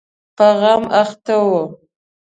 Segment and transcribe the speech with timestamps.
[0.37, 1.49] په غم اخته و.